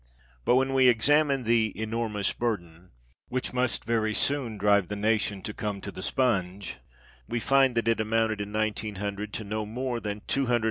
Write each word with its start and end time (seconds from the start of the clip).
But 0.45 0.55
when 0.55 0.73
we 0.73 0.87
examine 0.87 1.43
the" 1.43 1.79
enormous 1.79 2.33
burden" 2.33 2.89
which 3.29 3.53
must 3.53 3.85
very 3.85 4.15
soon 4.15 4.57
drive 4.57 4.87
the 4.87 4.95
nation 4.95 5.43
to" 5.43 5.53
come 5.53 5.79
to 5.79 5.91
the 5.91 6.01
spunge," 6.01 6.77
we 7.29 7.39
find 7.39 7.75
that 7.75 7.87
it 7.87 7.99
amounted 7.99 8.41
in 8.41 8.51
1900 8.51 9.31
to 9.33 9.43
no 9.43 9.63
more 9.63 9.99
than 9.99 10.21
21 10.21 10.59
1,000,000. 10.59 10.59